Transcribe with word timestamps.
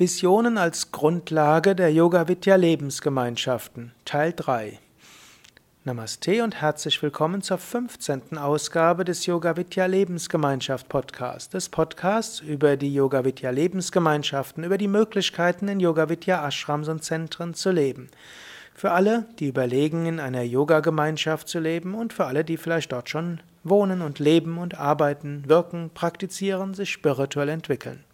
Visionen 0.00 0.58
als 0.58 0.92
Grundlage 0.92 1.74
der 1.74 1.92
Yoga 1.92 2.28
Vidya 2.28 2.54
Lebensgemeinschaften 2.54 3.90
Teil 4.04 4.32
3 4.32 4.78
Namaste 5.82 6.44
und 6.44 6.60
herzlich 6.60 7.02
willkommen 7.02 7.42
zur 7.42 7.58
15. 7.58 8.38
Ausgabe 8.38 9.04
des 9.04 9.26
Yoga 9.26 9.56
Vidya 9.56 9.86
Lebensgemeinschaft 9.86 10.88
Podcasts, 10.88 11.48
des 11.48 11.68
Podcasts 11.68 12.38
über 12.38 12.76
die 12.76 12.94
Yoga 12.94 13.24
Vidya 13.24 13.50
Lebensgemeinschaften, 13.50 14.62
über 14.62 14.78
die 14.78 14.86
Möglichkeiten 14.86 15.66
in 15.66 15.80
Yoga 15.80 16.08
Vidya 16.08 16.46
Ashrams 16.46 16.86
und 16.86 17.02
Zentren 17.02 17.54
zu 17.54 17.72
leben. 17.72 18.08
Für 18.74 18.92
alle, 18.92 19.26
die 19.40 19.48
überlegen, 19.48 20.06
in 20.06 20.20
einer 20.20 20.42
Yoga-Gemeinschaft 20.42 21.48
zu 21.48 21.58
leben 21.58 21.96
und 21.96 22.12
für 22.12 22.26
alle, 22.26 22.44
die 22.44 22.56
vielleicht 22.56 22.92
dort 22.92 23.08
schon 23.08 23.40
wohnen 23.64 24.02
und 24.02 24.20
leben 24.20 24.58
und 24.58 24.78
arbeiten, 24.78 25.42
wirken, 25.48 25.90
praktizieren, 25.92 26.74
sich 26.74 26.92
spirituell 26.92 27.48
entwickeln. 27.48 28.04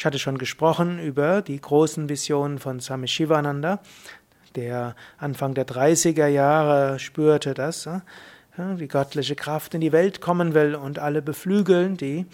Ich 0.00 0.06
hatte 0.06 0.18
schon 0.18 0.38
gesprochen 0.38 0.98
über 0.98 1.42
die 1.42 1.60
großen 1.60 2.08
Visionen 2.08 2.58
von 2.58 2.80
Swami 2.80 3.06
Shivananda, 3.06 3.80
der 4.56 4.96
Anfang 5.18 5.52
der 5.52 5.66
30er 5.66 6.26
Jahre 6.26 6.98
spürte, 6.98 7.52
dass 7.52 7.84
äh, 7.84 8.00
die 8.78 8.88
göttliche 8.88 9.36
Kraft 9.36 9.74
in 9.74 9.82
die 9.82 9.92
Welt 9.92 10.22
kommen 10.22 10.54
will 10.54 10.74
und 10.74 10.98
alle 10.98 11.20
beflügeln, 11.20 11.98
die 11.98 12.24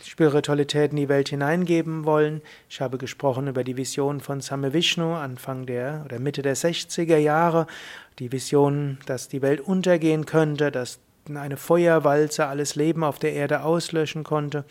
Spiritualität 0.00 0.92
in 0.92 0.98
die 0.98 1.08
Welt 1.08 1.30
hineingeben 1.30 2.04
wollen. 2.04 2.42
Ich 2.68 2.80
habe 2.80 2.96
gesprochen 2.96 3.48
über 3.48 3.64
die 3.64 3.76
Vision 3.76 4.20
von 4.20 4.40
Same 4.40 4.72
Vishnu 4.72 5.14
Anfang 5.14 5.66
der 5.66 6.02
oder 6.04 6.20
Mitte 6.20 6.42
der 6.42 6.54
60er 6.54 7.16
Jahre, 7.16 7.66
die 8.20 8.30
Vision, 8.30 8.98
dass 9.06 9.26
die 9.26 9.42
Welt 9.42 9.60
untergehen 9.60 10.26
könnte, 10.26 10.70
dass 10.70 11.00
eine 11.34 11.56
Feuerwalze 11.56 12.46
alles 12.46 12.76
Leben 12.76 13.02
auf 13.02 13.18
der 13.18 13.32
Erde 13.32 13.64
auslöschen 13.64 14.22
konnte 14.22 14.64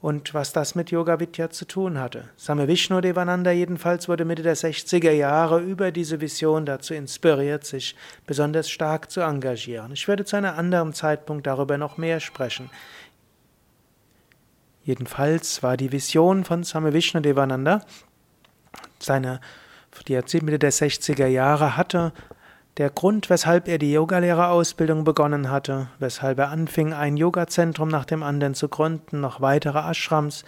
und 0.00 0.34
was 0.34 0.52
das 0.52 0.74
mit 0.74 0.90
Yoga 0.90 1.18
Vidya 1.20 1.50
zu 1.50 1.64
tun 1.64 1.98
hatte. 1.98 2.28
Same 2.36 2.68
Vishnu 2.68 3.00
Devananda 3.00 3.50
jedenfalls 3.50 4.08
wurde 4.08 4.24
Mitte 4.24 4.42
der 4.42 4.56
60er 4.56 5.10
Jahre 5.10 5.60
über 5.60 5.90
diese 5.90 6.20
Vision 6.20 6.66
dazu 6.66 6.94
inspiriert, 6.94 7.64
sich 7.64 7.96
besonders 8.26 8.68
stark 8.68 9.10
zu 9.10 9.20
engagieren. 9.20 9.92
Ich 9.92 10.06
werde 10.06 10.24
zu 10.24 10.36
einem 10.36 10.54
anderen 10.54 10.92
Zeitpunkt 10.92 11.46
darüber 11.46 11.78
noch 11.78 11.96
mehr 11.96 12.20
sprechen. 12.20 12.70
Jedenfalls 14.84 15.62
war 15.62 15.76
die 15.76 15.90
Vision 15.90 16.44
von 16.44 16.62
Same 16.62 16.92
Vishnu 16.92 17.20
Devananda, 17.20 17.80
seine, 19.00 19.40
die 20.06 20.14
er 20.14 20.24
Mitte 20.42 20.58
der 20.58 20.72
60er 20.72 21.26
Jahre 21.26 21.76
hatte, 21.76 22.12
der 22.76 22.90
Grund, 22.90 23.30
weshalb 23.30 23.68
er 23.68 23.78
die 23.78 23.92
Yogalehrerausbildung 23.92 25.04
begonnen 25.04 25.50
hatte, 25.50 25.88
weshalb 25.98 26.38
er 26.38 26.50
anfing, 26.50 26.92
ein 26.92 27.16
Yogazentrum 27.16 27.88
nach 27.88 28.04
dem 28.04 28.22
anderen 28.22 28.54
zu 28.54 28.68
gründen, 28.68 29.20
noch 29.20 29.40
weitere 29.40 29.78
Ashrams 29.78 30.44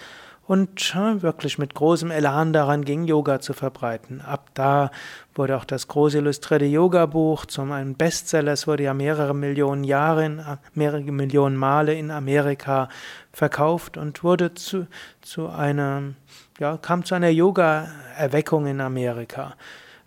und 0.46 0.94
wirklich 1.22 1.58
mit 1.58 1.74
großem 1.74 2.10
Elan 2.10 2.54
daran 2.54 2.84
ging, 2.84 3.04
Yoga 3.04 3.38
zu 3.38 3.52
verbreiten. 3.52 4.22
Ab 4.22 4.48
da 4.54 4.90
wurde 5.34 5.56
auch 5.56 5.66
das 5.66 5.88
große 5.88 6.18
illustrierte 6.18 6.64
Yoga-Buch 6.64 7.44
zum 7.44 7.70
einem 7.70 7.94
Bestseller. 7.94 8.52
Es 8.52 8.66
wurde 8.66 8.84
ja 8.84 8.94
mehrere 8.94 9.34
Millionen 9.34 9.84
Jahre, 9.84 10.24
in, 10.24 10.42
mehrere 10.72 11.02
Millionen 11.02 11.56
Male 11.56 11.94
in 11.94 12.10
Amerika 12.10 12.88
verkauft 13.30 13.98
und 13.98 14.24
wurde 14.24 14.54
zu, 14.54 14.86
zu 15.20 15.48
einer, 15.48 16.14
ja, 16.58 16.78
kam 16.78 17.04
zu 17.04 17.14
einer 17.14 17.28
Yoga-Erweckung 17.28 18.66
in 18.66 18.80
Amerika 18.80 19.54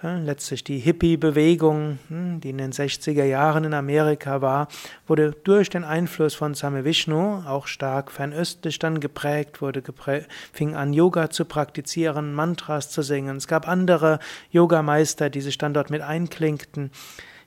letztlich 0.03 0.63
die 0.63 0.79
Hippie-Bewegung, 0.79 1.99
hm, 2.07 2.41
die 2.41 2.49
in 2.49 2.57
den 2.57 2.71
60er 2.71 3.23
Jahren 3.23 3.63
in 3.63 3.73
Amerika 3.73 4.41
war, 4.41 4.67
wurde 5.07 5.35
durch 5.43 5.69
den 5.69 5.83
Einfluss 5.83 6.33
von 6.33 6.53
Same 6.53 6.83
Vishnu 6.85 7.43
auch 7.45 7.67
stark 7.67 8.11
fernöstlich 8.11 8.79
dann 8.79 8.99
geprägt, 8.99 9.61
wurde 9.61 9.81
geprä 9.81 10.25
fing 10.53 10.75
an 10.75 10.93
Yoga 10.93 11.29
zu 11.29 11.45
praktizieren, 11.45 12.33
Mantras 12.33 12.89
zu 12.89 13.01
singen. 13.01 13.37
Es 13.37 13.47
gab 13.47 13.67
andere 13.67 14.19
Yogameister, 14.49 15.29
die 15.29 15.41
sich 15.41 15.57
dann 15.57 15.73
dort 15.73 15.89
mit 15.89 16.01
einklinkten. 16.01 16.91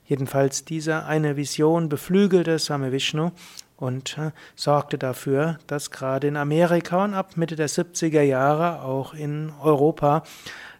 Jedenfalls 0.05 0.65
diese 0.65 1.05
eine 1.05 1.35
Vision 1.35 1.89
beflügelte 1.89 2.59
Same 2.59 2.91
Vishnu 2.91 3.31
und 3.77 4.17
äh, 4.17 4.31
sorgte 4.55 4.97
dafür, 4.97 5.59
dass 5.67 5.91
gerade 5.91 6.27
in 6.27 6.37
Amerika 6.37 7.03
und 7.03 7.13
ab 7.13 7.37
Mitte 7.37 7.55
der 7.55 7.69
70er 7.69 8.21
Jahre 8.21 8.81
auch 8.81 9.13
in 9.13 9.51
Europa 9.61 10.23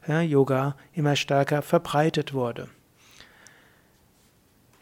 ja, 0.08 0.22
Yoga 0.22 0.76
immer 0.94 1.16
stärker 1.16 1.62
verbreitet 1.62 2.34
wurde. 2.34 2.70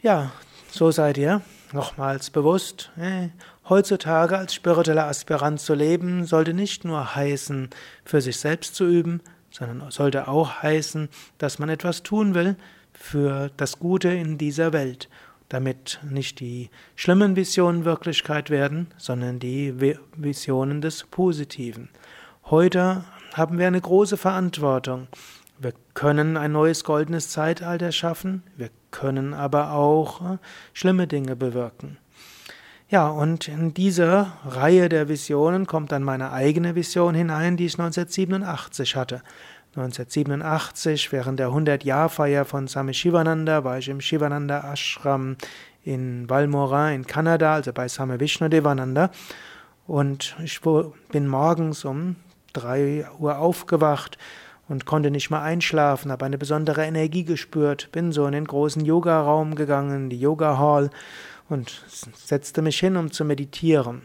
Ja, 0.02 0.32
so 0.70 0.90
seid 0.90 1.18
ihr 1.18 1.40
nochmals 1.72 2.30
bewusst. 2.30 2.90
Äh, 2.96 3.28
heutzutage 3.68 4.36
als 4.36 4.54
spiritueller 4.54 5.06
Aspirant 5.06 5.60
zu 5.60 5.74
leben, 5.74 6.24
sollte 6.24 6.54
nicht 6.54 6.84
nur 6.84 7.14
heißen, 7.14 7.70
für 8.04 8.20
sich 8.20 8.38
selbst 8.38 8.74
zu 8.74 8.86
üben, 8.86 9.20
sondern 9.50 9.90
sollte 9.90 10.28
auch 10.28 10.62
heißen, 10.62 11.08
dass 11.38 11.58
man 11.58 11.68
etwas 11.68 12.02
tun 12.02 12.34
will 12.34 12.56
für 12.92 13.50
das 13.56 13.78
Gute 13.78 14.08
in 14.08 14.38
dieser 14.38 14.72
Welt, 14.72 15.08
damit 15.48 16.00
nicht 16.08 16.40
die 16.40 16.70
schlimmen 16.96 17.36
Visionen 17.36 17.84
Wirklichkeit 17.84 18.50
werden, 18.50 18.88
sondern 18.96 19.38
die 19.38 19.74
Visionen 20.16 20.80
des 20.80 21.04
Positiven. 21.04 21.88
Heute 22.44 23.04
haben 23.34 23.58
wir 23.58 23.66
eine 23.66 23.80
große 23.80 24.16
Verantwortung. 24.16 25.08
Wir 25.58 25.72
können 25.94 26.36
ein 26.36 26.52
neues 26.52 26.84
goldenes 26.84 27.30
Zeitalter 27.30 27.92
schaffen, 27.92 28.42
wir 28.56 28.70
können 28.90 29.34
aber 29.34 29.72
auch 29.72 30.34
äh, 30.34 30.38
schlimme 30.72 31.06
Dinge 31.06 31.36
bewirken. 31.36 31.98
Ja, 32.88 33.08
und 33.08 33.48
in 33.48 33.72
diese 33.74 34.32
Reihe 34.44 34.88
der 34.88 35.08
Visionen 35.08 35.66
kommt 35.66 35.90
dann 35.90 36.04
meine 36.04 36.32
eigene 36.32 36.74
Vision 36.74 37.14
hinein, 37.14 37.56
die 37.56 37.66
ich 37.66 37.78
1987 37.78 38.94
hatte. 38.94 39.22
1987, 39.76 41.10
während 41.10 41.40
der 41.40 41.48
100-Jahr-Feier 41.48 42.44
von 42.44 42.68
Swami 42.68 42.94
Shivananda, 42.94 43.64
war 43.64 43.78
ich 43.78 43.88
im 43.88 44.00
Shivananda 44.00 44.72
Ashram 44.72 45.36
in 45.82 46.28
Valmorin 46.30 46.94
in 46.94 47.06
Kanada, 47.06 47.54
also 47.54 47.72
bei 47.72 47.88
Swami 47.88 48.20
Vishnu 48.20 48.48
Devananda. 48.48 49.10
Und 49.86 50.36
ich 50.42 50.60
bin 50.60 51.26
morgens 51.26 51.84
um 51.84 52.16
drei 52.52 53.06
Uhr 53.18 53.38
aufgewacht 53.38 54.16
und 54.68 54.86
konnte 54.86 55.10
nicht 55.10 55.30
mehr 55.30 55.42
einschlafen, 55.42 56.10
habe 56.10 56.24
eine 56.24 56.38
besondere 56.38 56.84
Energie 56.84 57.24
gespürt, 57.24 57.90
bin 57.92 58.12
so 58.12 58.26
in 58.26 58.32
den 58.32 58.46
großen 58.46 58.84
Yoga-Raum 58.84 59.56
gegangen, 59.56 60.08
die 60.08 60.20
Yoga-Hall 60.20 60.90
und 61.48 61.84
setzte 62.14 62.62
mich 62.62 62.78
hin, 62.78 62.96
um 62.96 63.10
zu 63.10 63.24
meditieren. 63.24 64.02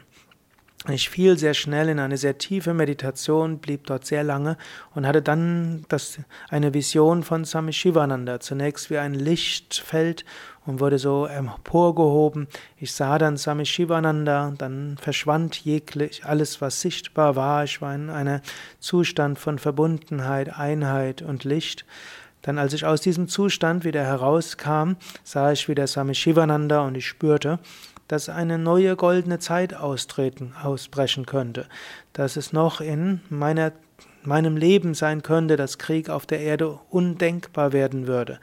Ich 0.91 1.09
fiel 1.09 1.38
sehr 1.38 1.53
schnell 1.53 1.89
in 1.89 2.00
eine 2.00 2.17
sehr 2.17 2.38
tiefe 2.38 2.73
Meditation, 2.73 3.59
blieb 3.59 3.88
dort 3.88 4.05
sehr 4.05 4.23
lange 4.23 4.57
und 4.95 5.05
hatte 5.05 5.22
dann 5.22 5.85
das, 5.89 6.19
eine 6.50 6.73
Vision 6.73 7.23
von 7.23 7.45
Swami 7.45 7.73
Shivananda. 7.73 8.39
Zunächst 8.39 8.89
wie 8.89 8.97
ein 8.97 9.13
Lichtfeld 9.13 10.25
und 10.66 10.79
wurde 10.79 10.97
so 10.97 11.25
emporgehoben. 11.25 12.47
Ich 12.77 12.94
sah 12.94 13.17
dann 13.17 13.38
Swami 13.38 13.66
Shivananda, 13.66 14.53
dann 14.57 14.97
verschwand 15.00 15.57
jeglich 15.63 16.25
alles, 16.25 16.61
was 16.61 16.81
sichtbar 16.81 17.35
war. 17.35 17.63
Ich 17.63 17.81
war 17.81 17.94
in 17.94 18.09
einem 18.09 18.41
Zustand 18.79 19.38
von 19.38 19.59
Verbundenheit, 19.59 20.57
Einheit 20.57 21.21
und 21.21 21.44
Licht. 21.44 21.85
Dann, 22.41 22.57
als 22.57 22.73
ich 22.73 22.85
aus 22.85 23.01
diesem 23.01 23.27
Zustand 23.27 23.83
wieder 23.83 24.03
herauskam, 24.03 24.94
sah 25.23 25.51
ich 25.51 25.67
wieder 25.67 25.88
Swami 25.88 26.16
Shivananda 26.16 26.81
und 26.81 26.95
ich 26.95 27.06
spürte, 27.06 27.59
dass 28.09 28.28
eine 28.28 28.58
neue 28.58 28.97
goldene 28.97 29.40
Zeit 29.40 29.74
austreten, 29.74 30.53
ausbrechen 30.62 31.25
könnte, 31.25 31.68
dass 32.12 32.36
es 32.36 32.52
noch 32.52 32.81
in 32.81 33.22
meiner 33.30 33.72
meinem 34.24 34.58
Leben 34.58 34.94
sein 34.94 35.24
könnte, 35.24 35.56
dass 35.56 35.78
Krieg 35.78 36.09
auf 36.09 36.25
der 36.25 36.42
Erde 36.42 36.80
undenkbar 36.90 37.72
werden 37.72 38.06
würde, 38.06 38.40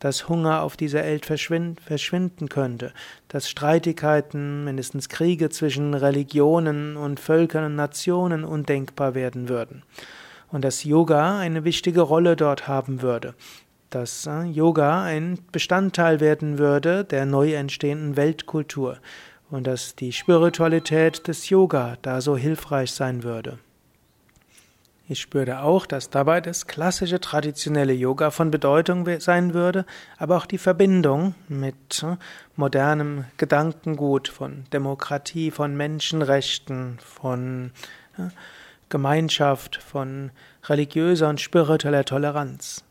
dass 0.00 0.28
Hunger 0.28 0.62
auf 0.62 0.76
dieser 0.76 1.04
Welt 1.04 1.26
verschwinden 1.26 2.48
könnte, 2.48 2.92
dass 3.28 3.48
Streitigkeiten, 3.48 4.64
mindestens 4.64 5.08
Kriege 5.08 5.48
zwischen 5.48 5.94
Religionen 5.94 6.96
und 6.96 7.20
Völkern 7.20 7.64
und 7.64 7.76
Nationen 7.76 8.44
undenkbar 8.44 9.14
werden 9.14 9.48
würden 9.48 9.84
und 10.50 10.64
dass 10.64 10.84
Yoga 10.84 11.38
eine 11.38 11.64
wichtige 11.64 12.00
Rolle 12.00 12.34
dort 12.34 12.66
haben 12.66 13.00
würde, 13.00 13.34
dass 13.94 14.26
äh, 14.26 14.42
Yoga 14.44 15.02
ein 15.02 15.38
Bestandteil 15.52 16.20
werden 16.20 16.58
würde 16.58 17.04
der 17.04 17.26
neu 17.26 17.54
entstehenden 17.54 18.16
Weltkultur 18.16 18.98
und 19.50 19.66
dass 19.66 19.94
die 19.94 20.12
Spiritualität 20.12 21.28
des 21.28 21.48
Yoga 21.50 21.96
da 22.02 22.20
so 22.20 22.36
hilfreich 22.36 22.92
sein 22.92 23.22
würde. 23.22 23.58
Ich 25.08 25.20
spürte 25.20 25.60
auch, 25.60 25.84
dass 25.84 26.08
dabei 26.08 26.40
das 26.40 26.66
klassische 26.66 27.20
traditionelle 27.20 27.92
Yoga 27.92 28.30
von 28.30 28.50
Bedeutung 28.50 29.06
sein 29.20 29.52
würde, 29.52 29.84
aber 30.16 30.38
auch 30.38 30.46
die 30.46 30.58
Verbindung 30.58 31.34
mit 31.48 32.02
äh, 32.02 32.16
modernem 32.56 33.26
Gedankengut, 33.36 34.28
von 34.28 34.64
Demokratie, 34.72 35.50
von 35.50 35.76
Menschenrechten, 35.76 36.98
von 37.00 37.72
äh, 38.16 38.28
Gemeinschaft, 38.88 39.76
von 39.76 40.30
religiöser 40.64 41.28
und 41.28 41.40
spiritueller 41.40 42.04
Toleranz. 42.04 42.84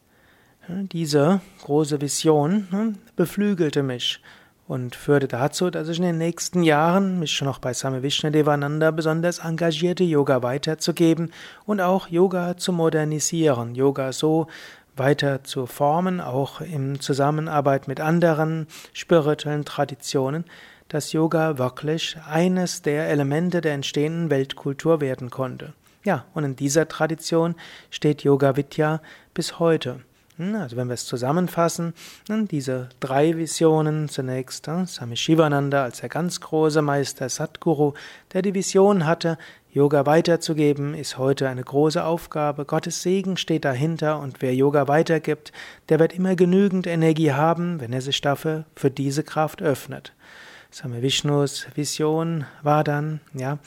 Diese 0.67 1.41
große 1.63 1.99
Vision 2.01 2.67
hm, 2.69 2.97
beflügelte 3.15 3.83
mich 3.83 4.21
und 4.67 4.95
führte 4.95 5.27
dazu, 5.27 5.69
dass 5.69 5.89
ich 5.89 5.97
in 5.97 6.03
den 6.03 6.17
nächsten 6.17 6.63
Jahren 6.63 7.19
mich 7.19 7.31
schon 7.33 7.47
noch 7.47 7.59
bei 7.59 7.73
Same 7.73 8.03
Vishnadevananda 8.03 8.91
besonders 8.91 9.39
engagierte, 9.39 10.03
Yoga 10.03 10.43
weiterzugeben 10.43 11.31
und 11.65 11.81
auch 11.81 12.07
Yoga 12.07 12.55
zu 12.57 12.71
modernisieren, 12.71 13.75
Yoga 13.75 14.13
so 14.13 14.47
weiter 14.95 15.43
zu 15.43 15.65
formen, 15.65 16.21
auch 16.21 16.61
in 16.61 16.99
Zusammenarbeit 16.99 17.87
mit 17.87 17.99
anderen 17.99 18.67
spirituellen 18.93 19.65
Traditionen, 19.65 20.45
dass 20.89 21.11
Yoga 21.11 21.57
wirklich 21.57 22.17
eines 22.29 22.81
der 22.81 23.09
Elemente 23.09 23.61
der 23.61 23.73
entstehenden 23.73 24.29
Weltkultur 24.29 25.01
werden 25.01 25.29
konnte. 25.29 25.73
Ja, 26.03 26.25
und 26.33 26.43
in 26.43 26.55
dieser 26.55 26.87
Tradition 26.87 27.55
steht 27.89 28.23
Yoga 28.23 28.55
Vidya 28.55 29.01
bis 29.33 29.59
heute. 29.59 30.01
Hm, 30.37 30.55
also 30.55 30.77
wenn 30.77 30.87
wir 30.87 30.93
es 30.93 31.05
zusammenfassen, 31.05 31.93
hm, 32.27 32.47
diese 32.47 32.89
drei 32.99 33.37
Visionen 33.37 34.09
zunächst, 34.09 34.67
hm, 34.67 34.87
Swami 34.87 35.17
Shivananda 35.17 35.83
als 35.83 35.99
der 35.99 36.09
ganz 36.09 36.39
große 36.39 36.81
Meister 36.81 37.29
Satguru, 37.29 37.93
der 38.33 38.41
die 38.41 38.53
Vision 38.53 39.05
hatte, 39.05 39.37
Yoga 39.73 40.05
weiterzugeben, 40.05 40.93
ist 40.95 41.17
heute 41.17 41.47
eine 41.47 41.63
große 41.63 42.03
Aufgabe. 42.03 42.65
Gottes 42.65 43.03
Segen 43.03 43.37
steht 43.37 43.63
dahinter 43.63 44.19
und 44.19 44.41
wer 44.41 44.53
Yoga 44.53 44.89
weitergibt, 44.89 45.53
der 45.87 45.99
wird 45.99 46.13
immer 46.13 46.35
genügend 46.35 46.87
Energie 46.87 47.31
haben, 47.31 47.79
wenn 47.79 47.93
er 47.93 48.01
sich 48.01 48.19
dafür 48.19 48.65
für 48.75 48.91
diese 48.91 49.23
Kraft 49.23 49.61
öffnet. 49.61 50.11
Swami 50.73 51.01
Vishnus 51.01 51.67
Vision 51.75 52.45
war 52.63 52.83
dann, 52.83 53.21
ja, 53.33 53.59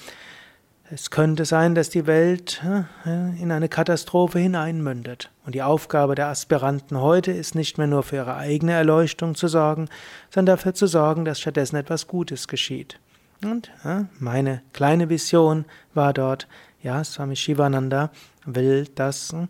es 0.90 1.10
könnte 1.10 1.44
sein, 1.44 1.74
dass 1.74 1.88
die 1.88 2.06
Welt 2.06 2.62
in 3.04 3.50
eine 3.50 3.68
Katastrophe 3.68 4.38
hineinmündet. 4.38 5.30
Und 5.46 5.54
die 5.54 5.62
Aufgabe 5.62 6.14
der 6.14 6.28
Aspiranten 6.28 7.00
heute 7.00 7.32
ist 7.32 7.54
nicht 7.54 7.78
mehr 7.78 7.86
nur 7.86 8.02
für 8.02 8.16
ihre 8.16 8.36
eigene 8.36 8.72
Erleuchtung 8.72 9.34
zu 9.34 9.48
sorgen, 9.48 9.88
sondern 10.30 10.56
dafür 10.56 10.74
zu 10.74 10.86
sorgen, 10.86 11.24
dass 11.24 11.40
stattdessen 11.40 11.76
etwas 11.76 12.06
Gutes 12.06 12.48
geschieht. 12.48 12.98
Und 13.42 13.70
meine 14.18 14.62
kleine 14.72 15.08
Vision 15.08 15.64
war 15.94 16.12
dort, 16.12 16.48
ja, 16.82 17.02
Swami 17.02 17.36
Shivananda 17.36 18.10
will 18.44 18.86
das 18.94 19.32
hm, 19.32 19.48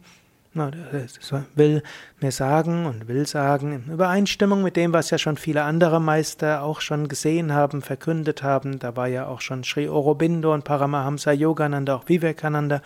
will 0.54 1.82
mir 2.20 2.32
sagen 2.32 2.86
und 2.86 3.08
will 3.08 3.26
sagen, 3.26 3.72
in 3.72 3.92
Übereinstimmung 3.92 4.62
mit 4.62 4.76
dem, 4.76 4.92
was 4.92 5.10
ja 5.10 5.18
schon 5.18 5.36
viele 5.36 5.62
andere 5.62 6.00
Meister 6.00 6.62
auch 6.62 6.80
schon 6.80 7.08
gesehen 7.08 7.52
haben, 7.52 7.82
verkündet 7.82 8.42
haben, 8.42 8.78
da 8.78 8.96
war 8.96 9.08
ja 9.08 9.26
auch 9.26 9.40
schon 9.40 9.64
Sri 9.64 9.88
Aurobindo 9.88 10.54
und 10.54 10.64
Paramahamsa 10.64 11.32
Yogananda, 11.32 11.96
auch 11.96 12.08
Vivekananda 12.08 12.82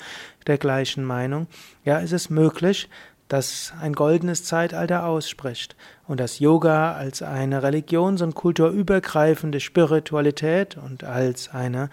der 0.46 0.58
gleichen 0.58 1.04
Meinung, 1.04 1.46
ja, 1.84 1.98
ist 1.98 2.12
es 2.12 2.30
möglich, 2.30 2.88
dass 3.28 3.72
ein 3.80 3.92
goldenes 3.92 4.44
Zeitalter 4.44 5.04
ausspricht 5.04 5.76
und 6.06 6.18
dass 6.18 6.38
Yoga 6.38 6.94
als 6.94 7.22
eine 7.22 7.62
religions- 7.62 8.22
und 8.22 8.34
kulturübergreifende 8.34 9.60
Spiritualität 9.60 10.76
und 10.76 11.04
als 11.04 11.52
eine 11.52 11.90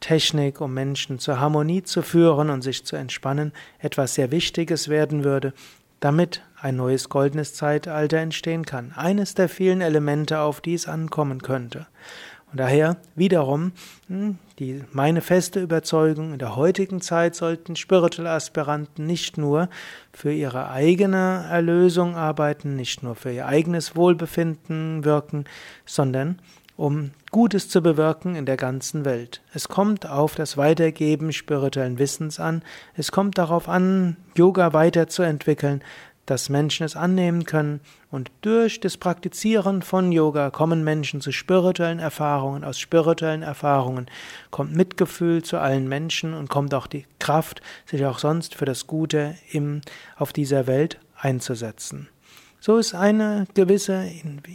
Technik, 0.00 0.60
um 0.60 0.72
Menschen 0.72 1.18
zur 1.18 1.40
Harmonie 1.40 1.82
zu 1.82 2.02
führen 2.02 2.50
und 2.50 2.62
sich 2.62 2.84
zu 2.84 2.96
entspannen, 2.96 3.52
etwas 3.78 4.14
sehr 4.14 4.30
Wichtiges 4.30 4.88
werden 4.88 5.24
würde, 5.24 5.52
damit 6.00 6.42
ein 6.60 6.76
neues 6.76 7.08
goldenes 7.08 7.54
Zeitalter 7.54 8.18
entstehen 8.18 8.64
kann. 8.64 8.92
Eines 8.94 9.34
der 9.34 9.48
vielen 9.48 9.80
Elemente, 9.80 10.40
auf 10.40 10.60
die 10.60 10.74
es 10.74 10.88
ankommen 10.88 11.42
könnte. 11.42 11.86
Und 12.50 12.60
daher 12.60 12.96
wiederum 13.14 13.72
hm, 14.08 14.38
die, 14.58 14.82
meine 14.92 15.20
feste 15.20 15.60
Überzeugung, 15.60 16.32
in 16.32 16.38
der 16.38 16.56
heutigen 16.56 17.00
Zeit 17.00 17.34
sollten 17.34 17.76
spirituelle 17.76 18.30
Aspiranten 18.30 19.06
nicht 19.06 19.38
nur 19.38 19.68
für 20.12 20.32
ihre 20.32 20.70
eigene 20.70 21.46
Erlösung 21.50 22.16
arbeiten, 22.16 22.74
nicht 22.74 23.02
nur 23.02 23.14
für 23.14 23.30
ihr 23.30 23.46
eigenes 23.46 23.94
Wohlbefinden 23.94 25.04
wirken, 25.04 25.44
sondern 25.84 26.40
um 26.78 27.10
Gutes 27.32 27.68
zu 27.68 27.82
bewirken 27.82 28.36
in 28.36 28.46
der 28.46 28.56
ganzen 28.56 29.04
Welt. 29.04 29.42
Es 29.52 29.68
kommt 29.68 30.08
auf 30.08 30.36
das 30.36 30.56
Weitergeben 30.56 31.32
spirituellen 31.32 31.98
Wissens 31.98 32.38
an, 32.38 32.62
es 32.94 33.10
kommt 33.10 33.36
darauf 33.36 33.68
an, 33.68 34.16
Yoga 34.36 34.72
weiterzuentwickeln, 34.72 35.82
dass 36.30 36.50
Menschen 36.50 36.84
es 36.84 36.94
annehmen 36.94 37.44
können 37.44 37.80
und 38.10 38.30
durch 38.42 38.80
das 38.80 38.98
Praktizieren 38.98 39.80
von 39.80 40.12
Yoga 40.12 40.50
kommen 40.50 40.84
Menschen 40.84 41.22
zu 41.22 41.32
spirituellen 41.32 42.00
Erfahrungen, 42.00 42.64
aus 42.64 42.78
spirituellen 42.78 43.42
Erfahrungen 43.42 44.06
kommt 44.50 44.76
Mitgefühl 44.76 45.42
zu 45.42 45.56
allen 45.56 45.88
Menschen 45.88 46.34
und 46.34 46.50
kommt 46.50 46.74
auch 46.74 46.86
die 46.86 47.06
Kraft, 47.18 47.62
sich 47.86 48.04
auch 48.04 48.18
sonst 48.18 48.54
für 48.54 48.66
das 48.66 48.86
Gute 48.86 49.36
im, 49.50 49.80
auf 50.16 50.34
dieser 50.34 50.66
Welt 50.66 50.98
einzusetzen. 51.16 52.08
So 52.60 52.76
ist 52.76 52.94
eine 52.94 53.46
gewisse 53.54 54.06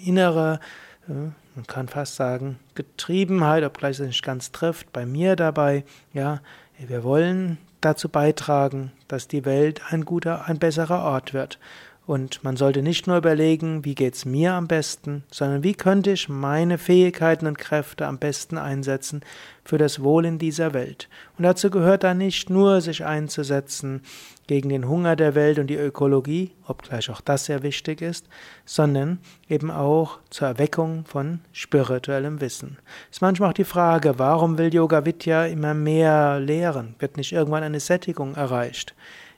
innere, 0.05 0.59
äh, 1.07 1.13
man 1.55 1.67
kann 1.67 1.87
fast 1.87 2.15
sagen, 2.15 2.59
Getriebenheit, 2.75 3.63
obgleich 3.63 3.99
es 3.99 4.05
nicht 4.05 4.23
ganz 4.23 4.51
trifft, 4.51 4.93
bei 4.93 5.07
mir 5.07 5.35
dabei, 5.35 5.85
ja, 6.13 6.41
wir 6.77 7.03
wollen 7.03 7.57
dazu 7.81 8.09
beitragen, 8.09 8.91
dass 9.07 9.27
die 9.27 9.45
Welt 9.45 9.81
ein 9.89 10.05
guter, 10.05 10.45
ein 10.47 10.59
besserer 10.59 11.03
Ort 11.03 11.33
wird. 11.33 11.59
Und 12.05 12.43
man 12.43 12.57
sollte 12.57 12.81
nicht 12.81 13.07
nur 13.07 13.15
überlegen, 13.15 13.85
wie 13.85 13.95
geht's 13.95 14.25
mir 14.25 14.53
am 14.53 14.67
besten, 14.67 15.23
sondern 15.31 15.63
wie 15.63 15.73
könnte 15.73 16.11
ich 16.11 16.27
meine 16.27 16.77
Fähigkeiten 16.77 17.47
und 17.47 17.57
Kräfte 17.57 18.07
am 18.07 18.17
besten 18.17 18.57
einsetzen 18.57 19.21
für 19.63 19.77
das 19.77 20.03
Wohl 20.03 20.25
in 20.25 20.37
dieser 20.37 20.73
Welt. 20.73 21.07
Und 21.37 21.43
dazu 21.43 21.69
gehört 21.69 22.03
dann 22.03 22.17
nicht 22.17 22.49
nur, 22.49 22.81
sich 22.81 23.05
einzusetzen 23.05 24.01
gegen 24.47 24.67
den 24.67 24.89
Hunger 24.89 25.15
der 25.15 25.33
Welt 25.33 25.59
und 25.59 25.67
die 25.67 25.77
Ökologie, 25.77 26.51
obgleich 26.67 27.09
auch 27.09 27.21
das 27.21 27.45
sehr 27.45 27.63
wichtig 27.63 28.01
ist, 28.01 28.27
sondern 28.65 29.19
eben 29.47 29.71
auch 29.71 30.19
zur 30.29 30.49
Erweckung 30.49 31.05
von 31.05 31.39
spirituellem 31.53 32.41
Wissen. 32.41 32.79
Es 33.09 33.17
ist 33.17 33.21
manchmal 33.21 33.51
auch 33.51 33.53
die 33.53 33.63
Frage, 33.63 34.19
warum 34.19 34.57
will 34.57 34.73
Yoga 34.73 35.05
Vidya 35.05 35.45
immer 35.45 35.73
mehr 35.73 36.41
lehren? 36.41 36.95
Wird 36.99 37.15
nicht 37.15 37.31
irgendwann 37.31 37.63
eine 37.63 37.79
Sättigung 37.79 38.35
erreicht? 38.35 38.93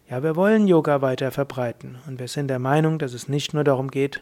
Ja, 0.07 0.22
wir 0.22 0.36
wollen 0.36 0.68
Yoga 0.68 1.02
weiter 1.02 1.31
verbreiten 1.31 1.98
und 2.06 2.19
wir 2.19 2.28
sind 2.28 2.48
der 2.48 2.60
Meinung, 2.60 3.00
dass 3.00 3.13
es 3.13 3.28
nicht 3.28 3.56
nur 3.56 3.63
darum 3.63 3.90
geht, 3.90 4.22